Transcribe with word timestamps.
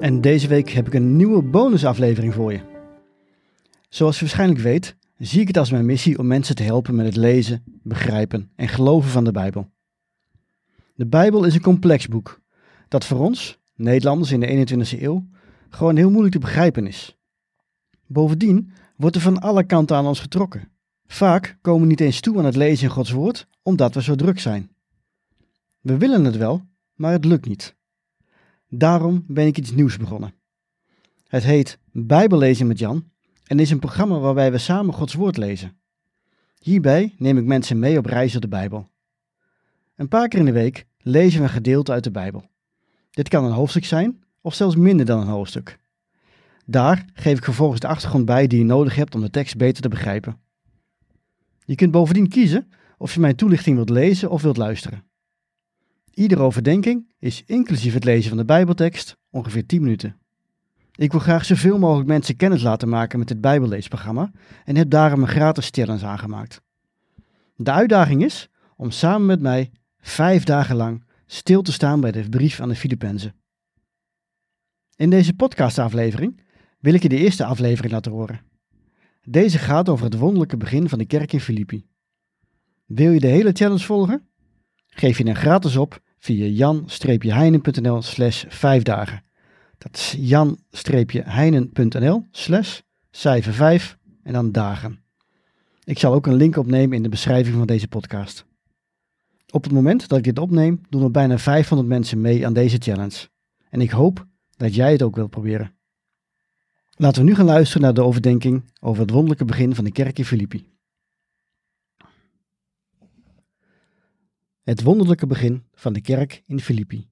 En 0.00 0.20
deze 0.20 0.48
week 0.48 0.70
heb 0.70 0.86
ik 0.86 0.94
een 0.94 1.16
nieuwe 1.16 1.42
bonusaflevering 1.42 2.34
voor 2.34 2.52
je. 2.52 2.60
Zoals 3.88 4.14
je 4.14 4.20
waarschijnlijk 4.20 4.60
weet, 4.60 4.96
zie 5.18 5.40
ik 5.40 5.46
het 5.46 5.56
als 5.56 5.70
mijn 5.70 5.86
missie 5.86 6.18
om 6.18 6.26
mensen 6.26 6.54
te 6.54 6.62
helpen 6.62 6.94
met 6.94 7.06
het 7.06 7.16
lezen, 7.16 7.64
begrijpen 7.82 8.50
en 8.56 8.68
geloven 8.68 9.10
van 9.10 9.24
de 9.24 9.32
Bijbel. 9.32 9.70
De 10.94 11.06
Bijbel 11.06 11.44
is 11.44 11.54
een 11.54 11.60
complex 11.60 12.08
boek 12.08 12.40
dat 12.88 13.04
voor 13.04 13.18
ons, 13.18 13.58
Nederlanders 13.74 14.32
in 14.32 14.40
de 14.40 14.66
21e 14.96 15.02
eeuw, 15.02 15.26
gewoon 15.68 15.96
heel 15.96 16.10
moeilijk 16.10 16.34
te 16.34 16.40
begrijpen 16.40 16.86
is. 16.86 17.16
Bovendien 18.06 18.72
wordt 18.96 19.16
er 19.16 19.22
van 19.22 19.40
alle 19.40 19.64
kanten 19.64 19.96
aan 19.96 20.06
ons 20.06 20.20
getrokken. 20.20 20.68
Vaak 21.06 21.58
komen 21.60 21.82
we 21.82 21.86
niet 21.86 22.00
eens 22.00 22.20
toe 22.20 22.38
aan 22.38 22.44
het 22.44 22.56
lezen 22.56 22.84
in 22.84 22.92
Gods 22.92 23.10
woord, 23.10 23.46
omdat 23.62 23.94
we 23.94 24.02
zo 24.02 24.14
druk 24.14 24.38
zijn. 24.38 24.70
We 25.80 25.96
willen 25.96 26.24
het 26.24 26.36
wel, 26.36 26.62
maar 26.94 27.12
het 27.12 27.24
lukt 27.24 27.46
niet. 27.46 27.78
Daarom 28.72 29.24
ben 29.26 29.46
ik 29.46 29.58
iets 29.58 29.72
nieuws 29.72 29.96
begonnen. 29.96 30.34
Het 31.26 31.42
heet 31.42 31.78
Bijbellezen 31.92 32.66
met 32.66 32.78
Jan 32.78 33.10
en 33.46 33.58
is 33.58 33.70
een 33.70 33.78
programma 33.78 34.18
waarbij 34.18 34.52
we 34.52 34.58
samen 34.58 34.94
Gods 34.94 35.14
Woord 35.14 35.36
lezen. 35.36 35.76
Hierbij 36.58 37.14
neem 37.18 37.38
ik 37.38 37.44
mensen 37.44 37.78
mee 37.78 37.98
op 37.98 38.06
reis 38.06 38.32
door 38.32 38.40
de 38.40 38.48
Bijbel. 38.48 38.88
Een 39.96 40.08
paar 40.08 40.28
keer 40.28 40.38
in 40.38 40.44
de 40.44 40.52
week 40.52 40.86
lezen 40.98 41.38
we 41.38 41.44
een 41.44 41.52
gedeelte 41.52 41.92
uit 41.92 42.04
de 42.04 42.10
Bijbel. 42.10 42.44
Dit 43.10 43.28
kan 43.28 43.44
een 43.44 43.52
hoofdstuk 43.52 43.84
zijn, 43.84 44.24
of 44.40 44.54
zelfs 44.54 44.76
minder 44.76 45.06
dan 45.06 45.20
een 45.20 45.26
hoofdstuk. 45.26 45.78
Daar 46.66 47.04
geef 47.12 47.38
ik 47.38 47.44
vervolgens 47.44 47.80
de 47.80 47.88
achtergrond 47.88 48.24
bij 48.24 48.46
die 48.46 48.58
je 48.58 48.64
nodig 48.64 48.94
hebt 48.94 49.14
om 49.14 49.20
de 49.20 49.30
tekst 49.30 49.56
beter 49.56 49.82
te 49.82 49.88
begrijpen. 49.88 50.40
Je 51.64 51.74
kunt 51.74 51.90
bovendien 51.90 52.28
kiezen 52.28 52.70
of 52.98 53.14
je 53.14 53.20
mijn 53.20 53.36
toelichting 53.36 53.76
wilt 53.76 53.90
lezen 53.90 54.30
of 54.30 54.42
wilt 54.42 54.56
luisteren. 54.56 55.09
Iedere 56.14 56.42
overdenking 56.42 57.12
is 57.18 57.42
inclusief 57.46 57.94
het 57.94 58.04
lezen 58.04 58.28
van 58.28 58.38
de 58.38 58.44
Bijbeltekst 58.44 59.16
ongeveer 59.30 59.66
10 59.66 59.82
minuten. 59.82 60.16
Ik 60.94 61.10
wil 61.10 61.20
graag 61.20 61.44
zoveel 61.44 61.78
mogelijk 61.78 62.08
mensen 62.08 62.36
kennis 62.36 62.62
laten 62.62 62.88
maken 62.88 63.18
met 63.18 63.28
dit 63.28 63.40
Bijbelleesprogramma 63.40 64.30
en 64.64 64.76
heb 64.76 64.90
daarom 64.90 65.22
een 65.22 65.28
gratis 65.28 65.68
challenge 65.70 66.06
aangemaakt. 66.06 66.62
De 67.56 67.70
uitdaging 67.70 68.24
is 68.24 68.48
om 68.76 68.90
samen 68.90 69.26
met 69.26 69.40
mij 69.40 69.70
vijf 70.00 70.44
dagen 70.44 70.76
lang 70.76 71.04
stil 71.26 71.62
te 71.62 71.72
staan 71.72 72.00
bij 72.00 72.10
de 72.10 72.28
brief 72.28 72.60
aan 72.60 72.68
de 72.68 72.74
Filippenzen. 72.74 73.34
In 74.96 75.10
deze 75.10 75.34
podcastaflevering 75.34 76.42
wil 76.78 76.94
ik 76.94 77.02
je 77.02 77.08
de 77.08 77.16
eerste 77.16 77.44
aflevering 77.44 77.92
laten 77.92 78.12
horen. 78.12 78.40
Deze 79.22 79.58
gaat 79.58 79.88
over 79.88 80.04
het 80.04 80.18
wonderlijke 80.18 80.56
begin 80.56 80.88
van 80.88 80.98
de 80.98 81.06
kerk 81.06 81.32
in 81.32 81.40
Filippi. 81.40 81.86
Wil 82.86 83.12
je 83.12 83.20
de 83.20 83.26
hele 83.26 83.52
challenge 83.52 83.84
volgen? 83.84 84.29
Geef 84.90 85.18
je 85.18 85.24
dan 85.24 85.36
gratis 85.36 85.76
op 85.76 86.00
via 86.18 86.46
jan-heinen.nl 86.46 88.02
slash 88.02 88.44
5 88.48 88.82
dagen. 88.82 89.22
Dat 89.78 89.96
is 89.96 90.14
jan-heinen.nl 90.18 92.26
slash 92.30 92.80
cijfer 93.10 93.52
5 93.52 93.98
en 94.22 94.32
dan 94.32 94.52
dagen. 94.52 95.00
Ik 95.84 95.98
zal 95.98 96.14
ook 96.14 96.26
een 96.26 96.34
link 96.34 96.56
opnemen 96.56 96.96
in 96.96 97.02
de 97.02 97.08
beschrijving 97.08 97.56
van 97.56 97.66
deze 97.66 97.88
podcast. 97.88 98.48
Op 99.50 99.64
het 99.64 99.72
moment 99.72 100.08
dat 100.08 100.18
ik 100.18 100.24
dit 100.24 100.38
opneem, 100.38 100.80
doen 100.88 101.02
er 101.02 101.10
bijna 101.10 101.38
500 101.38 101.88
mensen 101.88 102.20
mee 102.20 102.46
aan 102.46 102.52
deze 102.52 102.76
challenge. 102.78 103.28
En 103.70 103.80
ik 103.80 103.90
hoop 103.90 104.26
dat 104.56 104.74
jij 104.74 104.92
het 104.92 105.02
ook 105.02 105.16
wilt 105.16 105.30
proberen. 105.30 105.74
Laten 106.96 107.22
we 107.22 107.28
nu 107.28 107.34
gaan 107.34 107.44
luisteren 107.44 107.82
naar 107.82 107.94
de 107.94 108.04
overdenking 108.04 108.64
over 108.80 109.02
het 109.02 109.10
wonderlijke 109.10 109.44
begin 109.44 109.74
van 109.74 109.84
de 109.84 109.92
kerk 109.92 110.18
in 110.18 110.24
Filippi. 110.24 110.66
Het 114.70 114.82
wonderlijke 114.82 115.26
begin 115.26 115.62
van 115.74 115.92
de 115.92 116.00
kerk 116.00 116.42
in 116.46 116.60
Filippi. 116.60 117.08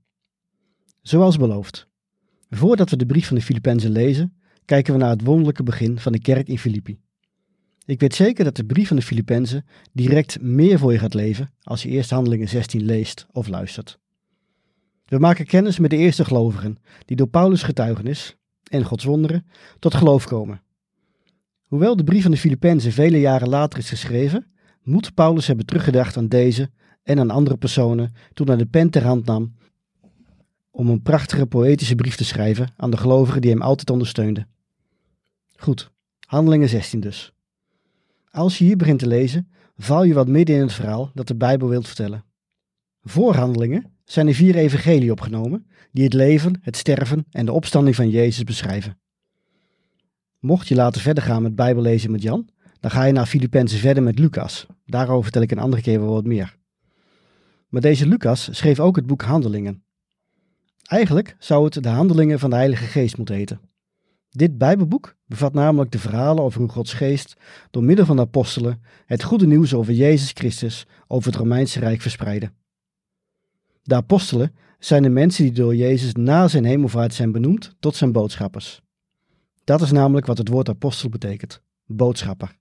Zoals 1.03 1.37
beloofd. 1.37 1.89
Voordat 2.51 2.91
we 2.91 2.97
de 2.97 3.07
brief 3.07 3.27
van 3.27 3.37
de 3.37 3.43
Filippenzen 3.43 3.91
lezen, 3.91 4.37
kijken 4.65 4.93
we 4.93 4.99
naar 4.99 5.11
het 5.11 5.25
wonderlijke 5.25 5.63
begin 5.63 5.99
van 5.99 6.13
de 6.13 6.21
kerk 6.21 6.49
in 6.49 6.59
Filippi. 6.59 7.01
Ik 7.85 8.01
weet 8.01 8.15
zeker 8.15 8.45
dat 8.45 8.57
de 8.57 8.65
brief 8.65 8.89
van 8.89 8.97
de 8.97 9.03
Filippenzen 9.03 9.65
direct 9.93 10.41
meer 10.41 10.79
voor 10.79 10.93
je 10.93 10.99
gaat 10.99 11.15
leven 11.15 11.53
als 11.63 11.83
je 11.83 11.89
eerst 11.89 12.11
Handelingen 12.11 12.49
16 12.49 12.83
leest 12.83 13.27
of 13.33 13.49
luistert. 13.49 13.99
We 15.05 15.19
maken 15.19 15.47
kennis 15.47 15.79
met 15.79 15.91
de 15.91 15.97
eerste 15.97 16.25
gelovigen 16.25 16.77
die 17.05 17.17
door 17.17 17.29
Paulus' 17.29 17.63
getuigenis 17.63 18.37
en 18.71 18.85
Gods 18.85 19.05
wonderen 19.05 19.47
tot 19.79 19.95
geloof 19.95 20.25
komen. 20.25 20.63
Hoewel 21.65 21.97
de 21.97 22.05
brief 22.05 22.23
van 22.23 22.31
de 22.31 22.37
Filippenzen 22.37 22.93
vele 22.93 23.21
jaren 23.21 23.49
later 23.49 23.79
is 23.79 23.89
geschreven, 23.89 24.47
moet 24.83 25.15
Paulus 25.15 25.47
hebben 25.47 25.67
teruggedacht 25.67 26.17
aan 26.17 26.29
deze 26.29 26.71
en 27.09 27.19
aan 27.19 27.31
andere 27.31 27.57
personen 27.57 28.15
toen 28.35 28.47
hij 28.47 28.57
de 28.57 28.67
pen 28.67 28.91
ter 28.91 29.05
hand 29.05 29.25
nam 29.25 29.55
om 30.71 30.89
een 30.89 31.03
prachtige 31.03 31.47
poëtische 31.47 31.95
brief 31.95 32.17
te 32.17 32.25
schrijven 32.25 32.69
aan 32.77 32.91
de 32.91 32.97
gelovigen 32.97 33.41
die 33.41 33.51
hem 33.51 33.63
altijd 33.63 33.91
ondersteunden. 33.91 34.49
Goed, 35.57 35.91
Handelingen 36.27 36.69
16 36.69 37.01
dus. 37.01 37.33
Als 38.31 38.59
je 38.59 38.65
hier 38.65 38.77
begint 38.77 38.99
te 38.99 39.07
lezen, 39.07 39.49
val 39.77 40.05
je 40.05 40.15
wat 40.15 40.29
midden 40.29 40.57
in 40.57 40.63
het 40.63 40.73
verhaal 40.73 41.11
dat 41.15 41.27
de 41.27 41.37
Bijbel 41.37 41.69
wilt 41.69 41.87
vertellen. 41.87 42.25
Voor 43.03 43.35
Handelingen 43.35 43.93
zijn 44.05 44.29
er 44.29 44.35
vier 44.35 44.57
evangelieën 44.57 45.11
opgenomen 45.11 45.67
die 45.93 46.05
het 46.05 46.13
leven, 46.13 46.61
het 46.63 46.77
sterven 46.77 47.27
en 47.31 47.47
de 47.47 47.53
opstanding 47.53 47.97
van 47.97 48.11
Jezus 48.11 48.45
beschrijven. 48.45 48.99
Mocht 50.39 50.69
je 50.69 50.75
later 50.75 51.01
verder 51.01 51.23
gaan 51.23 51.43
met 51.43 51.55
Bijbel 51.55 51.83
lezen 51.83 52.11
met 52.11 52.23
Jan, 52.23 52.49
dan 52.81 52.91
ga 52.91 53.05
je 53.05 53.13
naar 53.13 53.27
Filippenzen 53.27 53.79
verder 53.79 54.03
met 54.03 54.19
Lucas. 54.19 54.67
Daarover 54.87 55.23
vertel 55.23 55.43
ik 55.43 55.51
een 55.51 55.59
andere 55.59 55.83
keer 55.83 56.01
wel 56.01 56.13
wat 56.13 56.25
meer. 56.25 56.58
Maar 57.69 57.81
deze 57.81 58.07
Lucas 58.07 58.49
schreef 58.51 58.81
ook 58.81 58.97
het 58.97 59.07
boek 59.07 59.23
Handelingen. 59.23 59.83
Eigenlijk 60.83 61.37
zou 61.39 61.65
het 61.65 61.83
de 61.83 61.89
Handelingen 61.89 62.39
van 62.39 62.51
de 62.51 62.57
Heilige 62.57 62.85
Geest 62.85 63.17
moeten 63.17 63.35
heten. 63.35 63.61
Dit 64.31 64.59
Bijbelboek 64.59 65.17
bevat 65.27 65.53
namelijk 65.53 65.91
de 65.91 65.99
verhalen 65.99 66.45
over 66.45 66.61
hoe 66.61 66.69
Gods 66.69 66.93
Geest 66.93 67.37
door 67.71 67.83
middel 67.83 68.07
van 68.07 68.17
de 68.17 68.23
apostelen 68.23 68.83
het 69.07 69.23
goede 69.23 69.47
nieuws 69.47 69.75
over 69.75 69.93
Jezus 69.93 70.31
Christus 70.31 70.87
over 71.07 71.31
het 71.31 71.41
Romeinse 71.41 71.79
Rijk 71.79 72.01
verspreidde. 72.01 72.53
De 73.83 73.95
apostelen 73.95 74.55
zijn 74.79 75.03
de 75.03 75.09
mensen 75.09 75.45
die 75.45 75.53
door 75.53 75.77
Jezus 75.77 76.13
na 76.13 76.49
zijn 76.49 76.65
hemelvaart 76.65 77.15
zijn 77.15 77.33
benoemd 77.33 77.77
tot 77.81 77.97
zijn 77.97 78.13
boodschappers. 78.13 78.81
Dat 79.65 79.81
is 79.81 79.93
namelijk 79.93 80.27
wat 80.27 80.39
het 80.39 80.49
woord 80.49 80.69
apostel 80.69 81.09
betekent: 81.09 81.63
boodschapper. 81.87 82.57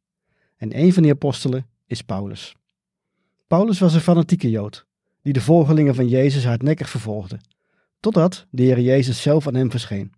En 0.55 0.79
een 0.79 0.93
van 0.93 1.03
die 1.03 1.11
apostelen 1.11 1.67
is 1.85 2.01
Paulus. 2.01 2.55
Paulus 3.47 3.79
was 3.79 3.93
een 3.93 4.01
fanatieke 4.01 4.49
Jood 4.49 4.86
die 5.27 5.35
de 5.35 5.41
volgelingen 5.41 5.95
van 5.95 6.07
Jezus 6.07 6.45
hardnekkig 6.45 6.89
vervolgde, 6.89 7.39
totdat 7.99 8.47
de 8.49 8.63
Heer 8.63 8.79
Jezus 8.79 9.21
zelf 9.21 9.47
aan 9.47 9.55
hem 9.55 9.71
verscheen. 9.71 10.13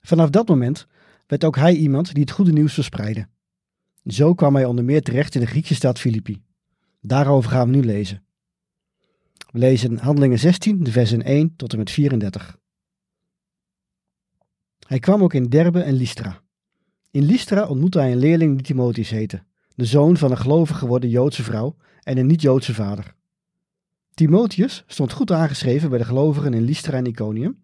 Vanaf 0.00 0.30
dat 0.30 0.48
moment 0.48 0.86
werd 1.26 1.44
ook 1.44 1.56
hij 1.56 1.74
iemand 1.74 2.14
die 2.14 2.22
het 2.22 2.30
goede 2.30 2.52
nieuws 2.52 2.74
verspreidde. 2.74 3.28
Zo 4.04 4.34
kwam 4.34 4.54
hij 4.54 4.64
onder 4.64 4.84
meer 4.84 5.02
terecht 5.02 5.34
in 5.34 5.40
de 5.40 5.46
Griekse 5.46 5.74
stad 5.74 5.98
Filippi. 5.98 6.42
Daarover 7.00 7.50
gaan 7.50 7.70
we 7.70 7.76
nu 7.76 7.84
lezen. 7.84 8.22
We 9.50 9.58
lezen 9.58 9.98
Handelingen 9.98 10.38
16, 10.38 10.84
de 10.84 10.92
versen 10.92 11.22
1 11.22 11.56
tot 11.56 11.72
en 11.72 11.78
met 11.78 11.90
34. 11.90 12.58
Hij 14.86 14.98
kwam 14.98 15.22
ook 15.22 15.34
in 15.34 15.48
Derbe 15.48 15.82
en 15.82 15.94
Lystra. 15.94 16.42
In 17.10 17.24
Lystra 17.24 17.66
ontmoette 17.66 17.98
hij 17.98 18.12
een 18.12 18.18
leerling 18.18 18.54
die 18.54 18.62
Timotheus 18.62 19.10
heette, 19.10 19.42
de 19.74 19.84
zoon 19.84 20.16
van 20.16 20.30
een 20.30 20.38
gelovig 20.38 20.78
geworden 20.78 21.10
Joodse 21.10 21.42
vrouw 21.42 21.76
en 22.02 22.18
een 22.18 22.26
niet-Joodse 22.26 22.74
vader. 22.74 23.18
Timotheus 24.14 24.84
stond 24.86 25.12
goed 25.12 25.32
aangeschreven 25.32 25.88
bij 25.88 25.98
de 25.98 26.04
gelovigen 26.04 26.54
in 26.54 26.62
Lystra 26.62 26.96
en 26.96 27.06
Iconium 27.06 27.58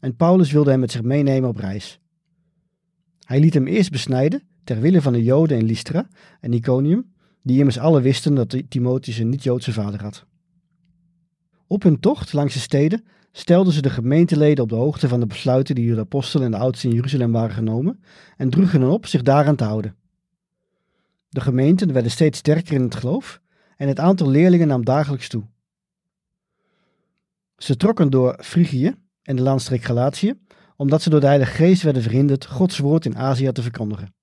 en 0.00 0.16
Paulus 0.16 0.52
wilde 0.52 0.70
hem 0.70 0.80
met 0.80 0.90
zich 0.90 1.02
meenemen 1.02 1.48
op 1.48 1.56
reis. 1.56 2.00
Hij 3.24 3.40
liet 3.40 3.54
hem 3.54 3.66
eerst 3.66 3.90
besnijden 3.90 4.42
ter 4.64 4.80
wille 4.80 5.02
van 5.02 5.12
de 5.12 5.22
Joden 5.22 5.58
in 5.58 5.64
Lystra 5.64 6.08
en 6.40 6.52
Iconium, 6.52 7.12
die 7.42 7.58
immers 7.58 7.78
alle 7.78 8.00
wisten 8.00 8.34
dat 8.34 8.62
Timotheus 8.68 9.18
een 9.18 9.28
niet-Joodse 9.28 9.72
vader 9.72 10.02
had. 10.02 10.26
Op 11.66 11.82
hun 11.82 12.00
tocht 12.00 12.32
langs 12.32 12.54
de 12.54 12.60
steden 12.60 13.04
stelden 13.32 13.72
ze 13.72 13.82
de 13.82 13.90
gemeenteleden 13.90 14.64
op 14.64 14.68
de 14.68 14.74
hoogte 14.74 15.08
van 15.08 15.20
de 15.20 15.26
besluiten 15.26 15.74
die 15.74 15.86
door 15.86 15.94
de 15.94 16.00
apostelen 16.00 16.44
en 16.46 16.50
de 16.50 16.58
oudsten 16.58 16.88
in 16.88 16.94
Jeruzalem 16.94 17.32
waren 17.32 17.54
genomen 17.54 18.02
en 18.36 18.50
droegen 18.50 18.80
hen 18.80 18.90
op 18.90 19.06
zich 19.06 19.22
daaraan 19.22 19.56
te 19.56 19.64
houden. 19.64 19.96
De 21.28 21.40
gemeenten 21.40 21.92
werden 21.92 22.10
steeds 22.10 22.38
sterker 22.38 22.74
in 22.74 22.82
het 22.82 22.94
geloof 22.94 23.40
en 23.76 23.88
het 23.88 23.98
aantal 23.98 24.28
leerlingen 24.28 24.68
nam 24.68 24.84
dagelijks 24.84 25.28
toe. 25.28 25.44
Ze 27.62 27.76
trokken 27.76 28.10
door 28.10 28.38
Frigië 28.42 28.94
en 29.22 29.36
de 29.36 29.42
landstreek 29.42 29.82
Galatië, 29.82 30.34
omdat 30.76 31.02
ze 31.02 31.10
door 31.10 31.20
de 31.20 31.26
Heilige 31.26 31.52
Geest 31.52 31.82
werden 31.82 32.02
verhinderd 32.02 32.46
Gods 32.46 32.78
woord 32.78 33.04
in 33.04 33.16
Azië 33.16 33.52
te 33.52 33.62
verkondigen. 33.62 34.14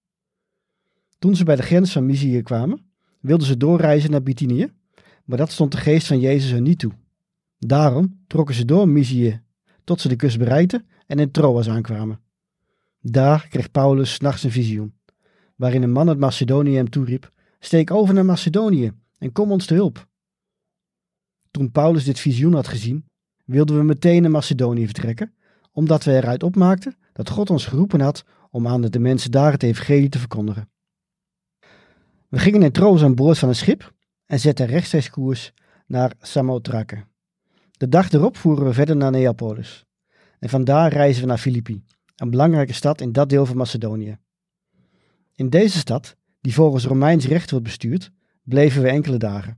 Toen 1.20 1.36
ze 1.36 1.44
bij 1.44 1.56
de 1.56 1.62
grens 1.62 1.92
van 1.92 2.06
Mysië 2.06 2.42
kwamen, 2.42 2.92
wilden 3.20 3.48
ze 3.48 3.58
doorreizen 3.58 4.12
naar 4.12 4.24
Bithynië, 4.24 4.74
maar 5.26 5.38
dat 5.38 5.52
stond 5.52 5.72
de 5.72 5.78
geest 5.78 6.08
van 6.08 6.20
Jezus 6.20 6.52
hun 6.52 6.64
niet 6.64 6.80
toe. 6.80 6.92
Daarom 7.58 8.24
trokken 8.28 8.56
ze 8.56 8.66
door 8.66 8.90
Mysië 8.90 9.42
tot 9.84 10.02
ze 10.02 10.08
de 10.08 10.16
kust 10.16 10.38
bereikten 10.38 10.88
en 11.08 11.20
in 11.20 11.32
Troas 11.32 11.70
aankwamen. 11.70 12.20
Daar 13.02 13.48
kreeg 13.48 13.72
Paulus 13.72 14.20
nachts 14.20 14.44
een 14.44 14.52
visioen, 14.52 14.94
waarin 15.56 15.84
een 15.84 15.92
man 15.92 16.08
uit 16.08 16.20
Macedonië 16.20 16.76
hem 16.76 16.90
toeriep: 16.90 17.32
Steek 17.60 17.92
over 17.92 18.14
naar 18.14 18.26
Macedonië 18.26 18.92
en 19.18 19.32
kom 19.32 19.52
ons 19.52 19.66
te 19.66 19.74
hulp. 19.74 20.08
Toen 21.52 21.72
Paulus 21.72 22.04
dit 22.04 22.20
visioen 22.20 22.54
had 22.54 22.68
gezien, 22.68 23.06
wilden 23.48 23.78
we 23.78 23.84
meteen 23.84 24.22
naar 24.22 24.32
Macedonië 24.32 24.86
vertrekken, 24.86 25.34
omdat 25.72 26.04
we 26.04 26.12
eruit 26.12 26.44
opmaakten 26.44 26.98
dat 27.14 27.30
God 27.30 27.50
ons 27.50 27.66
geroepen 27.66 28.02
had 28.02 28.26
om 28.52 28.68
aan 28.68 28.82
de 28.82 29.00
mensen 29.00 29.32
daar 29.32 29.52
het 29.52 29.64
evangelie 29.64 30.10
te 30.10 30.20
verkondigen. 30.20 30.70
We 32.28 32.40
gingen 32.40 32.62
in 32.62 32.72
Troos 32.72 33.04
aan 33.04 33.16
boord 33.16 33.38
van 33.38 33.50
een 33.50 33.56
schip 33.56 33.94
en 34.26 34.40
zetten 34.40 34.66
rechtstreeks 34.66 35.10
koers 35.10 35.54
naar 35.86 36.14
Samothrake. 36.20 37.06
De 37.72 37.90
dag 37.90 38.12
erop 38.12 38.38
voeren 38.38 38.66
we 38.66 38.74
verder 38.74 38.96
naar 38.96 39.12
Neapolis. 39.12 39.86
En 40.40 40.50
vandaar 40.50 40.92
reizen 40.92 41.22
we 41.22 41.28
naar 41.28 41.38
Filippi, 41.38 41.84
een 42.16 42.30
belangrijke 42.30 42.74
stad 42.74 43.02
in 43.02 43.12
dat 43.12 43.30
deel 43.30 43.46
van 43.46 43.58
Macedonië. 43.58 44.18
In 45.36 45.50
deze 45.50 45.78
stad, 45.78 46.16
die 46.42 46.54
volgens 46.54 46.86
Romeins 46.86 47.26
recht 47.26 47.52
wordt 47.52 47.66
bestuurd, 47.66 48.12
bleven 48.44 48.82
we 48.82 48.90
enkele 48.90 49.18
dagen. 49.18 49.58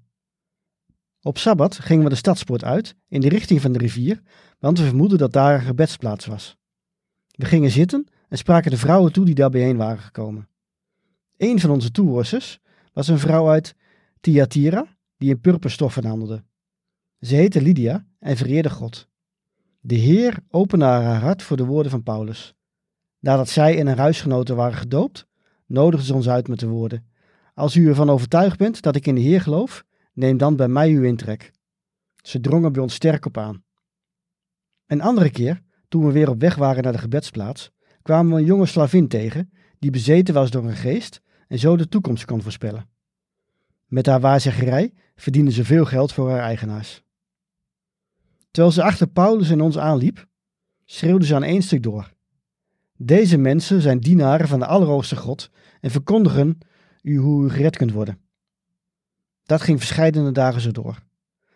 Op 1.21 1.37
Sabbat 1.37 1.79
gingen 1.79 2.03
we 2.03 2.09
de 2.09 2.15
stadspoort 2.15 2.63
uit 2.63 2.95
in 3.07 3.21
de 3.21 3.29
richting 3.29 3.61
van 3.61 3.71
de 3.71 3.79
rivier, 3.79 4.21
want 4.59 4.79
we 4.79 4.85
vermoedden 4.85 5.17
dat 5.17 5.33
daar 5.33 5.53
een 5.53 5.65
gebedsplaats 5.65 6.25
was. 6.25 6.57
We 7.31 7.45
gingen 7.45 7.71
zitten 7.71 8.07
en 8.29 8.37
spraken 8.37 8.71
de 8.71 8.77
vrouwen 8.77 9.11
toe 9.11 9.25
die 9.25 9.35
daar 9.35 9.49
bijeen 9.49 9.77
waren 9.77 9.99
gekomen. 9.99 10.47
Een 11.37 11.59
van 11.59 11.69
onze 11.69 11.91
toehoorders 11.91 12.59
was 12.93 13.07
een 13.07 13.19
vrouw 13.19 13.49
uit 13.49 13.75
Thyatira 14.19 14.85
die 15.17 15.29
in 15.29 15.39
purperstoffen 15.39 16.05
handelde. 16.05 16.43
Ze 17.19 17.35
heette 17.35 17.61
Lydia 17.61 18.05
en 18.19 18.37
vereerde 18.37 18.69
God. 18.69 19.07
De 19.79 19.95
Heer 19.95 20.39
opende 20.49 20.85
haar 20.85 21.21
hart 21.21 21.43
voor 21.43 21.57
de 21.57 21.65
woorden 21.65 21.91
van 21.91 22.03
Paulus. 22.03 22.53
Nadat 23.19 23.49
zij 23.49 23.79
en 23.79 23.87
haar 23.87 23.97
huisgenoten 23.97 24.55
waren 24.55 24.77
gedoopt, 24.77 25.27
nodigde 25.65 26.05
ze 26.05 26.13
ons 26.13 26.29
uit 26.29 26.47
met 26.47 26.59
de 26.59 26.67
woorden: 26.67 27.05
Als 27.53 27.75
u 27.75 27.87
ervan 27.87 28.09
overtuigd 28.09 28.57
bent 28.57 28.81
dat 28.81 28.95
ik 28.95 29.07
in 29.07 29.15
de 29.15 29.21
Heer 29.21 29.41
geloof, 29.41 29.85
neem 30.19 30.37
dan 30.37 30.55
bij 30.55 30.67
mij 30.67 30.89
uw 30.89 31.03
intrek. 31.03 31.51
Ze 32.15 32.39
drongen 32.39 32.71
bij 32.71 32.81
ons 32.81 32.93
sterk 32.93 33.25
op 33.25 33.37
aan. 33.37 33.63
Een 34.87 35.01
andere 35.01 35.29
keer, 35.29 35.61
toen 35.87 36.05
we 36.05 36.11
weer 36.11 36.29
op 36.29 36.39
weg 36.39 36.55
waren 36.55 36.83
naar 36.83 36.91
de 36.91 36.97
gebedsplaats, 36.97 37.71
kwamen 38.01 38.33
we 38.33 38.39
een 38.39 38.45
jonge 38.45 38.65
slavin 38.65 39.07
tegen 39.07 39.51
die 39.79 39.91
bezeten 39.91 40.33
was 40.33 40.51
door 40.51 40.65
een 40.65 40.75
geest 40.75 41.21
en 41.47 41.59
zo 41.59 41.77
de 41.77 41.87
toekomst 41.87 42.25
kon 42.25 42.41
voorspellen. 42.41 42.89
Met 43.85 44.05
haar 44.05 44.19
waarzeggerij 44.19 44.93
verdiende 45.15 45.51
ze 45.51 45.65
veel 45.65 45.85
geld 45.85 46.13
voor 46.13 46.29
haar 46.29 46.39
eigenaars. 46.39 47.03
Terwijl 48.51 48.73
ze 48.73 48.83
achter 48.83 49.07
Paulus 49.07 49.49
en 49.49 49.61
ons 49.61 49.77
aanliep, 49.77 50.27
schreeuwde 50.85 51.25
ze 51.25 51.35
aan 51.35 51.43
één 51.43 51.61
stuk 51.61 51.83
door. 51.83 52.13
Deze 52.97 53.37
mensen 53.37 53.81
zijn 53.81 53.99
dienaren 53.99 54.47
van 54.47 54.59
de 54.59 54.65
Allerhoogste 54.65 55.15
God 55.15 55.49
en 55.81 55.91
verkondigen 55.91 56.57
u 57.01 57.17
hoe 57.17 57.45
u 57.45 57.49
gered 57.49 57.77
kunt 57.77 57.91
worden. 57.91 58.28
Dat 59.49 59.61
ging 59.61 59.79
verscheidene 59.79 60.31
dagen 60.31 60.61
zo 60.61 60.71
door. 60.71 60.99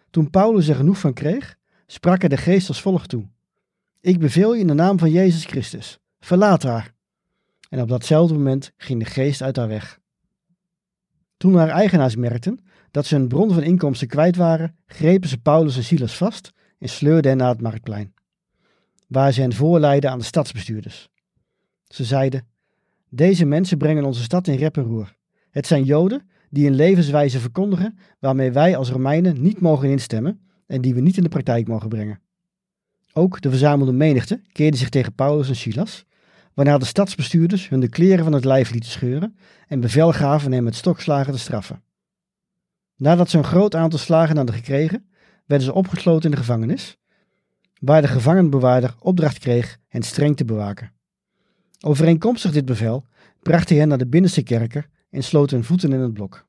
Toen 0.09 0.29
Paulus 0.29 0.67
er 0.67 0.75
genoeg 0.75 0.97
van 0.97 1.13
kreeg, 1.13 1.57
sprak 1.85 2.19
hij 2.19 2.29
de 2.29 2.37
geest 2.37 2.67
als 2.67 2.81
volgt 2.81 3.09
toe. 3.09 3.27
Ik 4.01 4.19
beveel 4.19 4.53
je 4.53 4.59
in 4.59 4.67
de 4.67 4.73
naam 4.73 4.99
van 4.99 5.11
Jezus 5.11 5.45
Christus, 5.45 5.99
verlaat 6.19 6.63
haar. 6.63 6.93
En 7.69 7.81
op 7.81 7.87
datzelfde 7.89 8.33
moment 8.33 8.71
ging 8.77 9.03
de 9.03 9.09
geest 9.09 9.41
uit 9.41 9.55
haar 9.55 9.67
weg. 9.67 9.99
Toen 11.37 11.55
haar 11.55 11.69
eigenaars 11.69 12.15
merkten 12.15 12.65
dat 12.91 13.05
ze 13.05 13.15
een 13.15 13.27
bron 13.27 13.53
van 13.53 13.63
inkomsten 13.63 14.07
kwijt 14.07 14.35
waren, 14.35 14.77
grepen 14.85 15.29
ze 15.29 15.41
Paulus 15.41 15.77
en 15.77 15.83
Silas 15.83 16.17
vast 16.17 16.51
en 16.79 16.89
sleurden 16.89 17.29
hen 17.29 17.37
naar 17.37 17.49
het 17.49 17.61
marktplein, 17.61 18.13
waar 19.07 19.31
ze 19.31 19.41
hen 19.41 19.53
voorleidden 19.53 20.11
aan 20.11 20.19
de 20.19 20.25
stadsbestuurders. 20.25 21.09
Ze 21.87 22.03
zeiden: 22.03 22.47
Deze 23.09 23.45
mensen 23.45 23.77
brengen 23.77 24.05
onze 24.05 24.23
stad 24.23 24.47
in 24.47 24.57
rep 24.57 24.77
en 24.77 24.83
roer. 24.83 25.15
Het 25.49 25.67
zijn 25.67 25.83
Joden 25.83 26.31
die 26.53 26.67
een 26.67 26.75
levenswijze 26.75 27.39
verkondigen 27.39 27.97
waarmee 28.19 28.51
wij 28.51 28.77
als 28.77 28.89
Romeinen 28.89 29.41
niet 29.41 29.59
mogen 29.59 29.89
instemmen 29.89 30.39
en 30.67 30.81
die 30.81 30.93
we 30.93 31.01
niet 31.01 31.17
in 31.17 31.23
de 31.23 31.29
praktijk 31.29 31.67
mogen 31.67 31.89
brengen. 31.89 32.19
Ook 33.13 33.41
de 33.41 33.49
verzamelde 33.49 33.91
menigte 33.91 34.41
keerde 34.51 34.77
zich 34.77 34.89
tegen 34.89 35.13
Paulus 35.13 35.49
en 35.49 35.55
Silas, 35.55 36.05
waarna 36.53 36.77
de 36.77 36.85
stadsbestuurders 36.85 37.69
hun 37.69 37.79
de 37.79 37.89
kleren 37.89 38.23
van 38.23 38.33
het 38.33 38.45
lijf 38.45 38.71
lieten 38.71 38.89
scheuren 38.89 39.37
en 39.67 39.79
bevel 39.79 40.11
gaven 40.11 40.51
hen 40.51 40.63
met 40.63 40.75
stokslagen 40.75 41.33
te 41.33 41.39
straffen. 41.39 41.83
Nadat 42.95 43.29
ze 43.29 43.37
een 43.37 43.43
groot 43.43 43.75
aantal 43.75 43.99
slagen 43.99 44.37
hadden 44.37 44.55
gekregen, 44.55 45.09
werden 45.45 45.67
ze 45.67 45.73
opgesloten 45.73 46.23
in 46.23 46.31
de 46.31 46.41
gevangenis, 46.41 46.97
waar 47.79 48.01
de 48.01 48.07
gevangenbewaarder 48.07 48.95
opdracht 48.99 49.39
kreeg 49.39 49.77
hen 49.87 50.03
streng 50.03 50.37
te 50.37 50.45
bewaken. 50.45 50.91
Overeenkomstig 51.79 52.51
dit 52.51 52.65
bevel 52.65 53.05
bracht 53.41 53.69
hij 53.69 53.77
hen 53.77 53.87
naar 53.87 53.97
de 53.97 54.07
binnenste 54.07 54.43
kerker 54.43 54.89
en 55.13 55.23
sloot 55.23 55.51
hun 55.51 55.63
voeten 55.63 55.93
in 55.93 55.99
het 55.99 56.13
blok. 56.13 56.47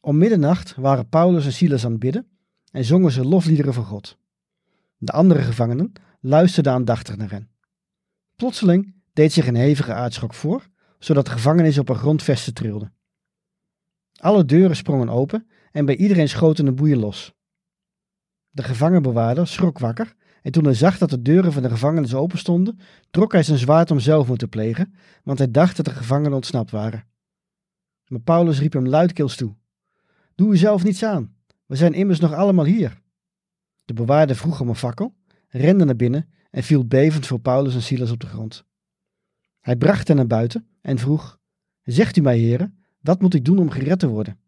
Om 0.00 0.18
middernacht 0.18 0.74
waren 0.74 1.08
Paulus 1.08 1.44
en 1.44 1.52
Silas 1.52 1.84
aan 1.84 1.90
het 1.90 2.00
bidden 2.00 2.28
en 2.70 2.84
zongen 2.84 3.12
ze 3.12 3.24
lofliederen 3.24 3.74
van 3.74 3.84
God. 3.84 4.18
De 4.96 5.12
andere 5.12 5.42
gevangenen 5.42 5.92
luisterden 6.20 6.72
aandachtig 6.72 7.16
naar 7.16 7.30
hen. 7.30 7.50
Plotseling 8.36 8.94
deed 9.12 9.32
zich 9.32 9.46
een 9.46 9.54
hevige 9.54 9.92
aardschok 9.92 10.34
voor, 10.34 10.68
zodat 10.98 11.24
de 11.24 11.30
gevangenis 11.30 11.78
op 11.78 11.88
een 11.88 11.96
grondvesten 11.96 12.54
trilde. 12.54 12.92
Alle 14.16 14.44
deuren 14.44 14.76
sprongen 14.76 15.08
open 15.08 15.48
en 15.70 15.84
bij 15.84 15.96
iedereen 15.96 16.28
schoten 16.28 16.64
de 16.64 16.72
boeien 16.72 16.98
los. 16.98 17.34
De 18.50 18.62
gevangenbewaarder 18.62 19.46
schrok 19.46 19.78
wakker 19.78 20.14
en 20.42 20.52
toen 20.52 20.64
hij 20.64 20.74
zag 20.74 20.98
dat 20.98 21.10
de 21.10 21.22
deuren 21.22 21.52
van 21.52 21.62
de 21.62 21.70
gevangenis 21.70 22.14
open 22.14 22.38
stonden, 22.38 22.78
trok 23.10 23.32
hij 23.32 23.42
zijn 23.42 23.58
zwaard 23.58 23.90
om 23.90 24.00
zelfmoord 24.00 24.38
te 24.38 24.48
plegen, 24.48 24.94
want 25.22 25.38
hij 25.38 25.50
dacht 25.50 25.76
dat 25.76 25.84
de 25.84 25.90
gevangenen 25.90 26.32
ontsnapt 26.32 26.70
waren. 26.70 27.14
Maar 28.06 28.20
Paulus 28.20 28.58
riep 28.58 28.72
hem 28.72 28.88
luidkeels 28.88 29.36
toe. 29.36 29.54
Doe 30.34 30.50
jezelf 30.50 30.84
niets 30.84 31.02
aan, 31.02 31.34
we 31.66 31.76
zijn 31.76 31.92
immers 31.92 32.20
nog 32.20 32.32
allemaal 32.32 32.64
hier. 32.64 33.00
De 33.84 33.94
bewaarder 33.94 34.36
vroeg 34.36 34.60
om 34.60 34.68
een 34.68 34.76
fakkel, 34.76 35.14
rende 35.48 35.84
naar 35.84 35.96
binnen 35.96 36.28
en 36.50 36.62
viel 36.62 36.86
bevend 36.86 37.26
voor 37.26 37.40
Paulus 37.40 37.74
en 37.74 37.82
Silas 37.82 38.10
op 38.10 38.20
de 38.20 38.26
grond. 38.26 38.64
Hij 39.60 39.76
bracht 39.76 40.08
hen 40.08 40.16
naar 40.16 40.26
buiten 40.26 40.66
en 40.80 40.98
vroeg, 40.98 41.38
Zegt 41.82 42.16
u 42.16 42.20
mij, 42.20 42.38
heren, 42.38 42.84
wat 43.00 43.20
moet 43.20 43.34
ik 43.34 43.44
doen 43.44 43.58
om 43.58 43.70
gered 43.70 43.98
te 43.98 44.08
worden? 44.08 44.38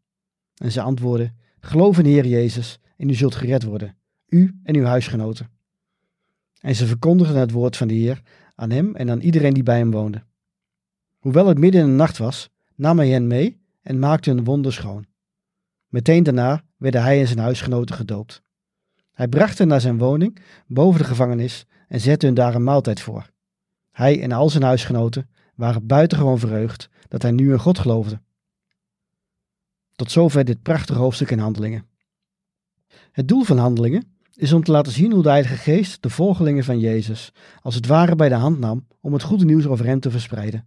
En 0.54 0.72
ze 0.72 0.80
antwoordden, 0.80 1.36
Geloof 1.60 1.98
in 1.98 2.04
de 2.04 2.10
Heer 2.10 2.26
Jezus 2.26 2.80
en 2.96 3.08
u 3.08 3.14
zult 3.14 3.34
gered 3.34 3.62
worden, 3.62 3.96
u 4.28 4.58
en 4.62 4.76
uw 4.76 4.84
huisgenoten. 4.84 5.50
En 6.60 6.74
ze 6.74 6.86
verkondigden 6.86 7.40
het 7.40 7.50
woord 7.50 7.76
van 7.76 7.88
de 7.88 7.94
Heer 7.94 8.22
aan 8.54 8.70
hem 8.70 8.96
en 8.96 9.10
aan 9.10 9.20
iedereen 9.20 9.54
die 9.54 9.62
bij 9.62 9.78
hem 9.78 9.90
woonde. 9.90 10.24
Hoewel 11.18 11.46
het 11.46 11.58
midden 11.58 11.80
in 11.80 11.86
de 11.86 11.92
nacht 11.92 12.18
was, 12.18 12.50
nam 12.78 12.99
hij 12.99 13.08
hen 13.08 13.26
mee 13.26 13.61
en 13.82 13.99
maakte 13.99 14.30
hun 14.30 14.44
wonden 14.44 14.73
schoon. 14.73 15.06
Meteen 15.88 16.23
daarna 16.23 16.64
werden 16.76 17.02
hij 17.02 17.20
en 17.20 17.26
zijn 17.26 17.38
huisgenoten 17.38 17.94
gedoopt. 17.94 18.42
Hij 19.12 19.28
bracht 19.28 19.58
hen 19.58 19.68
naar 19.68 19.80
zijn 19.80 19.99
woning 19.99 20.38
boven 20.66 21.00
de 21.00 21.06
gevangenis 21.06 21.66
en 21.88 22.00
zette 22.00 22.26
hun 22.26 22.35
daar 22.35 22.54
een 22.54 22.64
maaltijd 22.64 23.00
voor. 23.00 23.30
Hij 23.90 24.23
en 24.23 24.32
al 24.32 24.50
zijn 24.50 24.62
huisgenoten 24.62 25.30
waren 25.54 25.87
buitengewoon 25.87 26.38
verheugd 26.38 26.88
dat 27.08 27.23
hij 27.23 27.30
nu 27.30 27.52
in 27.52 27.58
God 27.58 27.78
geloofde. 27.78 28.20
Tot 29.92 30.11
zover 30.11 30.44
dit 30.44 30.62
prachtige 30.62 30.99
hoofdstuk 30.99 31.30
in 31.30 31.38
Handelingen. 31.38 31.87
Het 33.12 33.28
doel 33.28 33.42
van 33.42 33.58
Handelingen 33.58 34.16
is 34.35 34.52
om 34.52 34.62
te 34.62 34.70
laten 34.70 34.92
zien 34.92 35.12
hoe 35.12 35.23
de 35.23 35.28
Heilige 35.28 35.56
Geest 35.56 36.02
de 36.02 36.11
volgelingen 36.11 36.64
van 36.64 36.78
Jezus 36.78 37.32
als 37.61 37.75
het 37.75 37.87
ware 37.87 38.16
bij 38.16 38.28
de 38.28 38.35
hand 38.35 38.58
nam 38.58 38.87
om 39.00 39.12
het 39.12 39.23
goede 39.23 39.44
nieuws 39.44 39.66
over 39.66 39.87
hem 39.87 40.00
te 40.00 40.11
verspreiden. 40.11 40.66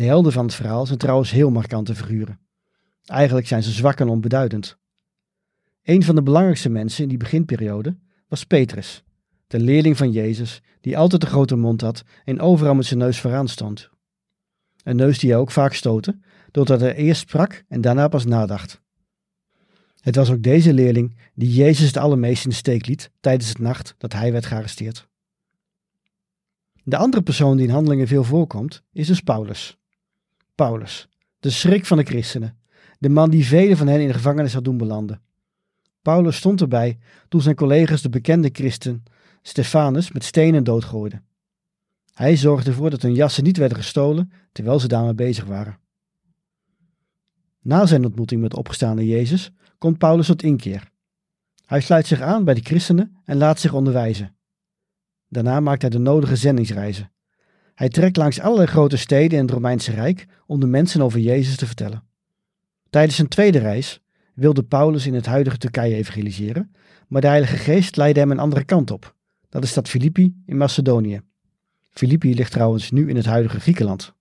De 0.00 0.06
helden 0.06 0.32
van 0.32 0.44
het 0.44 0.54
verhaal 0.54 0.86
zijn 0.86 0.98
trouwens 0.98 1.30
heel 1.30 1.50
markante 1.50 1.94
figuren. 1.94 2.40
Eigenlijk 3.04 3.46
zijn 3.46 3.62
ze 3.62 3.70
zwak 3.70 4.00
en 4.00 4.08
onbeduidend. 4.08 4.78
Een 5.82 6.02
van 6.02 6.14
de 6.14 6.22
belangrijkste 6.22 6.68
mensen 6.68 7.02
in 7.02 7.08
die 7.08 7.18
beginperiode 7.18 7.96
was 8.28 8.44
Petrus, 8.44 9.04
de 9.46 9.60
leerling 9.60 9.96
van 9.96 10.10
Jezus, 10.10 10.62
die 10.80 10.98
altijd 10.98 11.22
een 11.22 11.28
grote 11.28 11.56
mond 11.56 11.80
had 11.80 12.04
en 12.24 12.40
overal 12.40 12.74
met 12.74 12.86
zijn 12.86 12.98
neus 12.98 13.20
vooraan 13.20 13.48
stond. 13.48 13.90
Een 14.82 14.96
neus 14.96 15.18
die 15.18 15.30
hij 15.30 15.38
ook 15.38 15.50
vaak 15.50 15.72
stootte, 15.72 16.18
doordat 16.50 16.80
hij 16.80 16.94
eerst 16.94 17.20
sprak 17.20 17.64
en 17.68 17.80
daarna 17.80 18.08
pas 18.08 18.24
nadacht. 18.24 18.80
Het 20.00 20.16
was 20.16 20.30
ook 20.30 20.42
deze 20.42 20.74
leerling 20.74 21.16
die 21.34 21.52
Jezus 21.52 21.86
het 21.86 21.96
allermeest 21.96 22.44
in 22.44 22.50
de 22.50 22.56
steek 22.56 22.86
liet 22.86 23.10
tijdens 23.20 23.48
het 23.48 23.58
nacht 23.58 23.94
dat 23.98 24.12
hij 24.12 24.32
werd 24.32 24.46
gearresteerd. 24.46 25.08
De 26.84 26.96
andere 26.96 27.22
persoon 27.22 27.56
die 27.56 27.66
in 27.66 27.72
handelingen 27.72 28.06
veel 28.06 28.24
voorkomt, 28.24 28.82
is 28.92 29.06
dus 29.06 29.20
Paulus. 29.20 29.78
Paulus, 30.66 31.08
de 31.38 31.50
schrik 31.50 31.86
van 31.86 31.96
de 31.96 32.04
christenen, 32.04 32.58
de 32.98 33.08
man 33.08 33.30
die 33.30 33.46
velen 33.46 33.76
van 33.76 33.86
hen 33.86 34.00
in 34.00 34.06
de 34.06 34.12
gevangenis 34.12 34.54
had 34.54 34.64
doen 34.64 34.76
belanden. 34.76 35.20
Paulus 36.02 36.36
stond 36.36 36.60
erbij 36.60 36.98
toen 37.28 37.40
zijn 37.40 37.54
collega's 37.54 38.02
de 38.02 38.08
bekende 38.08 38.50
christen 38.52 39.02
Stefanus 39.42 40.12
met 40.12 40.24
stenen 40.24 40.64
doodgooiden. 40.64 41.24
Hij 42.14 42.36
zorgde 42.36 42.70
ervoor 42.70 42.90
dat 42.90 43.02
hun 43.02 43.14
jassen 43.14 43.44
niet 43.44 43.56
werden 43.56 43.76
gestolen 43.76 44.32
terwijl 44.52 44.80
ze 44.80 44.88
daarmee 44.88 45.14
bezig 45.14 45.44
waren. 45.44 45.78
Na 47.60 47.86
zijn 47.86 48.04
ontmoeting 48.04 48.40
met 48.40 48.50
de 48.50 48.56
opgestaande 48.56 49.06
Jezus 49.06 49.50
komt 49.78 49.98
Paulus 49.98 50.26
tot 50.26 50.42
inkeer. 50.42 50.90
Hij 51.66 51.80
sluit 51.80 52.06
zich 52.06 52.20
aan 52.20 52.44
bij 52.44 52.54
de 52.54 52.62
christenen 52.62 53.16
en 53.24 53.36
laat 53.36 53.60
zich 53.60 53.72
onderwijzen. 53.72 54.36
Daarna 55.28 55.60
maakt 55.60 55.82
hij 55.82 55.90
de 55.90 55.98
nodige 55.98 56.36
zendingsreizen. 56.36 57.12
Hij 57.80 57.88
trekt 57.88 58.16
langs 58.16 58.40
allerlei 58.40 58.68
grote 58.68 58.96
steden 58.96 59.38
in 59.38 59.44
het 59.44 59.54
Romeinse 59.54 59.92
Rijk 59.92 60.26
om 60.46 60.60
de 60.60 60.66
mensen 60.66 61.02
over 61.02 61.18
Jezus 61.18 61.56
te 61.56 61.66
vertellen. 61.66 62.02
Tijdens 62.90 63.16
zijn 63.16 63.28
tweede 63.28 63.58
reis 63.58 64.00
wilde 64.34 64.62
Paulus 64.62 65.06
in 65.06 65.14
het 65.14 65.26
huidige 65.26 65.58
Turkije 65.58 65.94
evangeliseren, 65.94 66.74
maar 67.08 67.20
de 67.20 67.26
Heilige 67.26 67.56
Geest 67.56 67.96
leidde 67.96 68.20
hem 68.20 68.30
een 68.30 68.38
andere 68.38 68.64
kant 68.64 68.90
op. 68.90 69.14
Dat 69.48 69.62
is 69.62 69.70
stad 69.70 69.88
Filippi 69.88 70.42
in 70.46 70.56
Macedonië. 70.56 71.20
Filippi 71.90 72.34
ligt 72.34 72.52
trouwens 72.52 72.90
nu 72.90 73.08
in 73.08 73.16
het 73.16 73.26
huidige 73.26 73.60
Griekenland. 73.60 74.14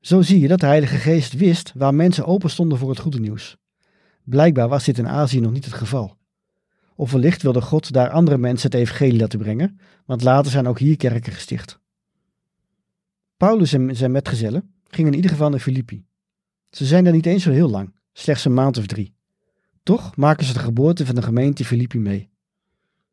Zo 0.00 0.22
zie 0.22 0.40
je 0.40 0.48
dat 0.48 0.60
de 0.60 0.66
Heilige 0.66 0.96
Geest 0.96 1.32
wist 1.32 1.72
waar 1.74 1.94
mensen 1.94 2.26
open 2.26 2.50
stonden 2.50 2.78
voor 2.78 2.90
het 2.90 2.98
goede 2.98 3.20
nieuws. 3.20 3.56
Blijkbaar 4.24 4.68
was 4.68 4.84
dit 4.84 4.98
in 4.98 5.08
Azië 5.08 5.40
nog 5.40 5.52
niet 5.52 5.64
het 5.64 5.74
geval. 5.74 6.16
Of 6.94 7.12
wellicht 7.12 7.42
wilde 7.42 7.60
God 7.60 7.92
daar 7.92 8.10
andere 8.10 8.38
mensen 8.38 8.70
het 8.70 8.80
evangelie 8.80 9.20
laten 9.20 9.38
brengen, 9.38 9.78
want 10.06 10.22
later 10.22 10.50
zijn 10.50 10.68
ook 10.68 10.78
hier 10.78 10.96
kerken 10.96 11.32
gesticht. 11.32 11.78
Paulus 13.38 13.72
en 13.72 13.96
zijn 13.96 14.10
metgezellen 14.10 14.74
gingen 14.84 15.10
in 15.10 15.16
ieder 15.16 15.30
geval 15.30 15.50
naar 15.50 15.60
Filippi. 15.60 16.04
Ze 16.70 16.86
zijn 16.86 17.04
daar 17.04 17.12
niet 17.12 17.26
eens 17.26 17.42
zo 17.42 17.50
heel 17.50 17.70
lang, 17.70 17.94
slechts 18.12 18.44
een 18.44 18.54
maand 18.54 18.78
of 18.78 18.86
drie. 18.86 19.14
Toch 19.82 20.16
maken 20.16 20.44
ze 20.44 20.52
de 20.52 20.58
geboorte 20.58 21.06
van 21.06 21.14
de 21.14 21.22
gemeente 21.22 21.64
Filippi 21.64 21.98
mee. 21.98 22.30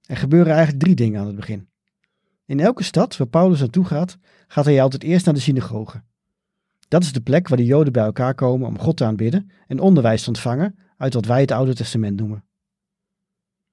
Er 0.06 0.18
gebeuren 0.18 0.54
eigenlijk 0.54 0.84
drie 0.84 0.96
dingen 0.96 1.20
aan 1.20 1.28
het 1.28 1.36
begin. 1.36 1.70
In 2.46 2.60
elke 2.60 2.84
stad 2.84 3.18
waar 3.18 3.28
Paulus 3.28 3.60
naartoe 3.60 3.86
gaat, 3.86 4.18
gaat 4.48 4.66
hij 4.66 4.82
altijd 4.82 5.04
eerst 5.04 5.26
naar 5.26 5.34
de 5.34 5.40
synagoge. 5.40 6.04
Dat 6.88 7.04
is 7.04 7.14
de 7.14 7.22
plek 7.22 7.48
waar 7.48 7.58
de 7.58 7.66
Joden 7.66 7.94
bij 7.94 8.04
elkaar 8.04 8.36
komen 8.36 8.68
om 8.68 8.80
God 8.80 8.98
te 8.98 9.06
aanbidden 9.06 9.52
en 9.68 9.80
onderwijs 9.80 10.22
te 10.22 10.28
ontvangen 10.28 10.76
uit 10.98 11.14
wat 11.14 11.26
wij 11.26 11.42
het 11.42 11.52
Oude 11.52 11.76
Testament 11.76 12.20
noemen. 12.20 12.46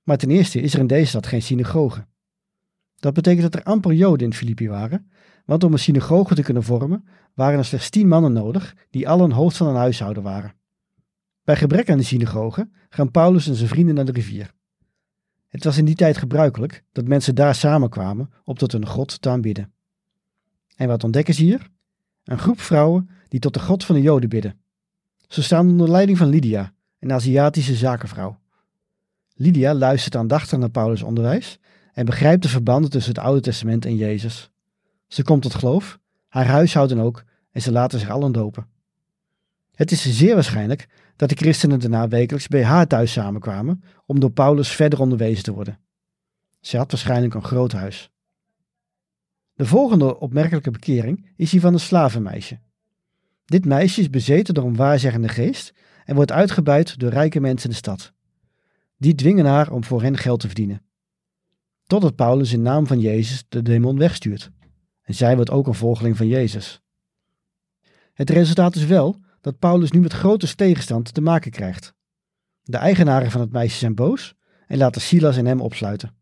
Maar 0.02 0.16
ten 0.16 0.30
eerste 0.30 0.60
is 0.60 0.74
er 0.74 0.80
in 0.80 0.86
deze 0.86 1.06
stad 1.06 1.26
geen 1.26 1.42
synagoge. 1.42 2.06
Dat 2.96 3.14
betekent 3.14 3.42
dat 3.42 3.54
er 3.54 3.62
amper 3.62 3.92
Joden 3.92 4.26
in 4.26 4.34
Filippi 4.34 4.68
waren, 4.68 5.10
want 5.44 5.64
om 5.64 5.72
een 5.72 5.78
synagoge 5.78 6.34
te 6.34 6.42
kunnen 6.42 6.62
vormen 6.62 7.04
waren 7.34 7.58
er 7.58 7.64
slechts 7.64 7.90
tien 7.90 8.08
mannen 8.08 8.32
nodig 8.32 8.74
die 8.90 9.08
allen 9.08 9.30
hoofd 9.30 9.56
van 9.56 9.66
een 9.66 9.74
huishouden 9.74 10.22
waren. 10.22 10.54
Bij 11.44 11.56
gebrek 11.56 11.90
aan 11.90 11.98
de 11.98 12.04
synagoge 12.04 12.68
gaan 12.88 13.10
Paulus 13.10 13.48
en 13.48 13.54
zijn 13.54 13.68
vrienden 13.68 13.94
naar 13.94 14.04
de 14.04 14.12
rivier. 14.12 14.52
Het 15.48 15.64
was 15.64 15.78
in 15.78 15.84
die 15.84 15.94
tijd 15.94 16.16
gebruikelijk 16.16 16.84
dat 16.92 17.08
mensen 17.08 17.34
daar 17.34 17.54
samenkwamen 17.54 18.30
om 18.44 18.54
tot 18.54 18.72
hun 18.72 18.86
God 18.86 19.20
te 19.22 19.28
aanbidden. 19.30 19.72
En 20.76 20.88
wat 20.88 21.04
ontdekken 21.04 21.34
ze 21.34 21.42
hier? 21.42 21.70
Een 22.24 22.38
groep 22.38 22.60
vrouwen 22.60 23.10
die 23.28 23.40
tot 23.40 23.54
de 23.54 23.60
God 23.60 23.84
van 23.84 23.94
de 23.94 24.00
Joden 24.00 24.28
bidden. 24.28 24.60
Ze 25.28 25.42
staan 25.42 25.68
onder 25.68 25.90
leiding 25.90 26.18
van 26.18 26.28
Lydia, 26.28 26.72
een 26.98 27.12
Aziatische 27.12 27.74
zakenvrouw. 27.74 28.38
Lydia 29.34 29.74
luistert 29.74 30.16
aandachtig 30.16 30.58
naar 30.58 30.70
Paulus' 30.70 31.02
onderwijs 31.02 31.58
en 31.92 32.06
begrijpt 32.06 32.42
de 32.42 32.48
verbanden 32.48 32.90
tussen 32.90 33.14
het 33.14 33.24
Oude 33.24 33.40
Testament 33.40 33.84
en 33.84 33.96
Jezus. 33.96 34.51
Ze 35.12 35.22
komt 35.22 35.42
tot 35.42 35.54
geloof, 35.54 35.98
haar 36.28 36.46
huishouden 36.46 36.98
ook, 36.98 37.24
en 37.50 37.62
ze 37.62 37.72
laten 37.72 37.98
zich 37.98 38.10
allen 38.10 38.32
dopen. 38.32 38.66
Het 39.74 39.90
is 39.90 40.16
zeer 40.16 40.34
waarschijnlijk 40.34 40.88
dat 41.16 41.28
de 41.28 41.34
christenen 41.34 41.80
daarna 41.80 42.08
wekelijks 42.08 42.48
bij 42.48 42.64
haar 42.64 42.86
thuis 42.86 43.12
samenkwamen 43.12 43.82
om 44.06 44.20
door 44.20 44.30
Paulus 44.30 44.68
verder 44.68 45.00
onderwezen 45.00 45.44
te 45.44 45.52
worden. 45.52 45.78
Ze 46.60 46.76
had 46.76 46.90
waarschijnlijk 46.90 47.34
een 47.34 47.44
groot 47.44 47.72
huis. 47.72 48.10
De 49.54 49.66
volgende 49.66 50.18
opmerkelijke 50.18 50.70
bekering 50.70 51.32
is 51.36 51.50
die 51.50 51.60
van 51.60 51.72
een 51.72 51.80
slavenmeisje. 51.80 52.60
Dit 53.44 53.64
meisje 53.64 54.00
is 54.00 54.10
bezeten 54.10 54.54
door 54.54 54.64
een 54.64 54.76
waarzeggende 54.76 55.28
geest 55.28 55.72
en 56.04 56.14
wordt 56.14 56.32
uitgebuit 56.32 56.98
door 56.98 57.10
rijke 57.10 57.40
mensen 57.40 57.68
in 57.68 57.70
de 57.70 57.80
stad. 57.80 58.12
Die 58.96 59.14
dwingen 59.14 59.46
haar 59.46 59.70
om 59.70 59.84
voor 59.84 60.02
hen 60.02 60.16
geld 60.16 60.40
te 60.40 60.46
verdienen. 60.46 60.82
Totdat 61.86 62.16
Paulus 62.16 62.52
in 62.52 62.62
naam 62.62 62.86
van 62.86 63.00
Jezus 63.00 63.44
de 63.48 63.62
demon 63.62 63.98
wegstuurt. 63.98 64.50
Zij 65.14 65.34
wordt 65.34 65.50
ook 65.50 65.66
een 65.66 65.74
volgeling 65.74 66.16
van 66.16 66.26
Jezus. 66.26 66.80
Het 68.12 68.30
resultaat 68.30 68.74
is 68.74 68.84
wel 68.84 69.20
dat 69.40 69.58
Paulus 69.58 69.90
nu 69.90 70.00
met 70.00 70.12
grote 70.12 70.54
tegenstand 70.54 71.14
te 71.14 71.20
maken 71.20 71.50
krijgt. 71.50 71.94
De 72.62 72.76
eigenaren 72.76 73.30
van 73.30 73.40
het 73.40 73.52
meisje 73.52 73.78
zijn 73.78 73.94
boos 73.94 74.34
en 74.66 74.78
laten 74.78 75.00
Silas 75.00 75.36
en 75.36 75.46
hem 75.46 75.60
opsluiten. 75.60 76.14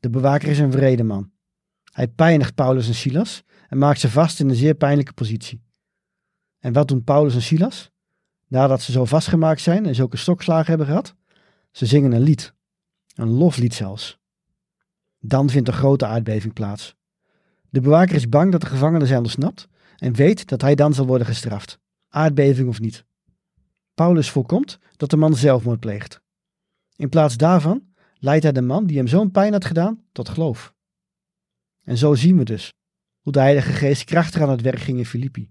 De 0.00 0.10
bewaker 0.10 0.48
is 0.48 0.58
een 0.58 0.72
vrede 0.72 1.02
man. 1.02 1.32
Hij 1.92 2.08
pijnigt 2.08 2.54
Paulus 2.54 2.88
en 2.88 2.94
Silas 2.94 3.42
en 3.68 3.78
maakt 3.78 4.00
ze 4.00 4.10
vast 4.10 4.40
in 4.40 4.48
een 4.48 4.54
zeer 4.54 4.74
pijnlijke 4.74 5.12
positie. 5.12 5.62
En 6.58 6.72
wat 6.72 6.88
doen 6.88 7.04
Paulus 7.04 7.34
en 7.34 7.42
Silas? 7.42 7.90
Nadat 8.46 8.82
ze 8.82 8.92
zo 8.92 9.04
vastgemaakt 9.04 9.60
zijn 9.60 9.86
en 9.86 9.94
zulke 9.94 10.16
stokslagen 10.16 10.68
hebben 10.68 10.86
gehad, 10.86 11.14
ze 11.70 11.86
zingen 11.86 12.12
een 12.12 12.22
lied, 12.22 12.54
een 13.14 13.30
loflied 13.30 13.74
zelfs. 13.74 14.18
Dan 15.18 15.50
vindt 15.50 15.68
een 15.68 15.74
grote 15.74 16.06
aardbeving 16.06 16.52
plaats. 16.52 16.96
De 17.74 17.80
bewaker 17.80 18.14
is 18.14 18.28
bang 18.28 18.52
dat 18.52 18.60
de 18.60 18.66
gevangenen 18.66 19.06
zijn 19.06 19.18
ontsnapt 19.18 19.68
en 19.96 20.12
weet 20.12 20.48
dat 20.48 20.60
hij 20.60 20.74
dan 20.74 20.94
zal 20.94 21.06
worden 21.06 21.26
gestraft, 21.26 21.78
aardbeving 22.08 22.68
of 22.68 22.80
niet. 22.80 23.04
Paulus 23.94 24.30
voorkomt 24.30 24.78
dat 24.96 25.10
de 25.10 25.16
man 25.16 25.36
zelfmoord 25.36 25.80
pleegt. 25.80 26.20
In 26.96 27.08
plaats 27.08 27.36
daarvan 27.36 27.82
leidt 28.18 28.42
hij 28.42 28.52
de 28.52 28.62
man 28.62 28.86
die 28.86 28.96
hem 28.96 29.06
zo'n 29.06 29.30
pijn 29.30 29.52
had 29.52 29.64
gedaan 29.64 30.04
tot 30.12 30.28
geloof. 30.28 30.74
En 31.84 31.96
zo 31.96 32.14
zien 32.14 32.36
we 32.36 32.44
dus 32.44 32.72
hoe 33.20 33.32
de 33.32 33.40
Heilige 33.40 33.72
Geest 33.72 34.04
krachtig 34.04 34.42
aan 34.42 34.50
het 34.50 34.62
werk 34.62 34.80
ging 34.80 34.98
in 34.98 35.06
Filippi. 35.06 35.50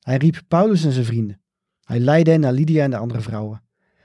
Hij 0.00 0.16
riep 0.16 0.42
Paulus 0.48 0.84
en 0.84 0.92
zijn 0.92 1.04
vrienden. 1.04 1.40
Hij 1.84 1.98
leidde 1.98 2.30
hen 2.30 2.40
naar 2.40 2.52
Lydia 2.52 2.84
en 2.84 2.90
de 2.90 2.96
andere 2.96 3.20
vrouwen. 3.20 3.62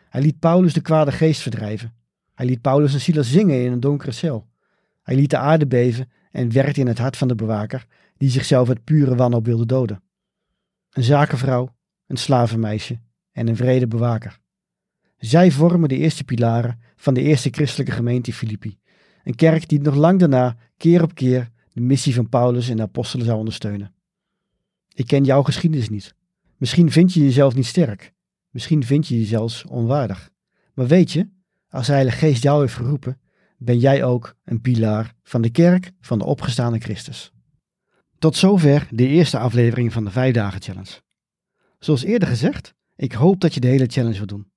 Hij 0.10 0.22
liet 0.22 0.40
Paulus 0.40 0.74
de 0.74 0.82
kwade 0.82 1.12
geest 1.12 1.42
verdrijven. 1.42 1.94
Hij 2.34 2.46
liet 2.46 2.62
Paulus 2.62 2.94
en 2.94 3.02
Silas 3.02 3.32
zingen 3.32 3.64
in 3.64 3.72
een 3.72 3.80
donkere 3.80 4.12
cel. 4.12 4.48
Hij 5.02 5.16
liet 5.16 5.30
de 5.30 5.38
aarde 5.38 5.68
beven 5.68 6.10
en 6.32 6.52
werkte 6.52 6.80
in 6.80 6.88
het 6.88 6.98
hart 6.98 7.18
van 7.18 7.28
de 7.28 7.36
bewaker, 7.36 7.86
die 8.18 8.30
zichzelf 8.30 8.68
uit 8.70 8.84
pure 8.84 9.16
wanhoop 9.16 9.46
wilde 9.46 9.66
doden. 9.66 10.04
Een 10.90 11.04
zakenvrouw, 11.04 11.76
een 12.08 12.18
slavenmeisje 12.18 13.00
en 13.32 13.48
een 13.48 13.56
vrede 13.56 13.88
bewaker. 13.88 14.40
Zij 15.18 15.52
vormen 15.52 15.90
de 15.90 15.98
eerste 15.98 16.24
pilaren 16.24 16.80
van 16.96 17.14
de 17.14 17.22
eerste 17.22 17.50
christelijke 17.52 17.92
gemeente 17.92 18.34
Filippi. 18.34 18.78
Een 19.24 19.36
kerk 19.36 19.70
die 19.70 19.82
nog 19.82 19.96
lang 19.96 20.20
daarna, 20.20 20.58
keer 20.78 21.04
op 21.04 21.14
keer, 21.14 21.50
de 21.74 21.82
missie 21.82 22.14
van 22.14 22.30
Paulus 22.30 22.70
en 22.70 22.78
de 22.78 22.84
apostelen 22.84 23.26
zou 23.26 23.38
ondersteunen. 23.38 23.94
Ik 24.94 25.08
ken 25.08 25.24
jouw 25.24 25.44
geschiedenis 25.44 25.90
niet. 25.90 26.16
Misschien 26.58 26.92
vind 26.92 27.14
je 27.14 27.24
jezelf 27.24 27.56
niet 27.56 27.66
sterk. 27.66 28.14
Misschien 28.50 28.84
vind 28.84 29.08
je 29.08 29.20
je 29.20 29.26
zelfs 29.26 29.66
onwaardig. 29.66 30.32
Maar 30.74 30.88
weet 30.88 31.12
je, 31.12 31.30
als 31.70 31.86
de 31.86 31.92
Heilige 31.92 32.18
Geest 32.18 32.44
jou 32.44 32.62
heeft 32.62 32.74
geroepen, 32.74 33.20
ben 33.60 33.80
jij 33.80 34.04
ook 34.04 34.36
een 34.44 34.62
pilaar 34.62 35.16
van 35.24 35.42
de 35.42 35.50
kerk 35.50 35.92
van 36.02 36.20
de 36.20 36.26
opgestaande 36.26 36.80
Christus. 36.80 37.32
Tot 38.20 38.36
zover 38.36 38.88
de 38.92 39.08
eerste 39.08 39.38
aflevering 39.38 39.94
van 39.94 40.04
de 40.04 40.12
Vijf 40.12 40.34
Dagen 40.34 40.62
Challenge. 40.62 41.02
Zoals 41.80 42.04
eerder 42.04 42.28
gezegd, 42.28 42.74
ik 42.96 43.12
hoop 43.12 43.40
dat 43.40 43.54
je 43.54 43.60
de 43.60 43.68
hele 43.68 43.86
challenge 43.88 44.16
wilt 44.16 44.30
doen. 44.30 44.52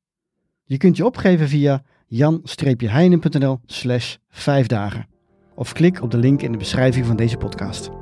Je 0.65 0.77
kunt 0.77 0.97
je 0.97 1.07
opgeven 1.07 1.49
via 1.49 1.83
jan-heinen.nl 2.07 3.61
slash 3.67 4.17
5 4.29 4.67
dagen 4.67 5.07
of 5.55 5.73
klik 5.73 6.03
op 6.03 6.11
de 6.11 6.19
link 6.19 6.43
in 6.43 6.53
de 6.53 6.59
beschrijving 6.59 7.07
van 7.07 7.17
deze 7.17 7.37
podcast. 7.37 8.02